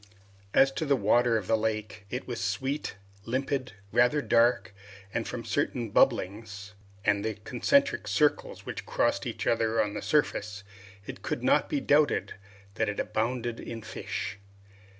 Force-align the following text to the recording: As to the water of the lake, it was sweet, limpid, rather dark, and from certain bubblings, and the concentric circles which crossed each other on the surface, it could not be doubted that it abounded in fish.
As 0.55 0.71
to 0.71 0.85
the 0.87 0.95
water 0.95 1.37
of 1.37 1.45
the 1.45 1.55
lake, 1.55 2.07
it 2.09 2.27
was 2.27 2.41
sweet, 2.41 2.95
limpid, 3.25 3.73
rather 3.91 4.19
dark, 4.19 4.73
and 5.13 5.27
from 5.27 5.45
certain 5.45 5.91
bubblings, 5.91 6.73
and 7.05 7.23
the 7.23 7.35
concentric 7.35 8.07
circles 8.07 8.65
which 8.65 8.87
crossed 8.87 9.27
each 9.27 9.45
other 9.45 9.79
on 9.79 9.93
the 9.93 10.01
surface, 10.01 10.63
it 11.05 11.21
could 11.21 11.43
not 11.43 11.69
be 11.69 11.79
doubted 11.79 12.33
that 12.73 12.89
it 12.89 12.99
abounded 12.99 13.59
in 13.59 13.83
fish. 13.83 14.39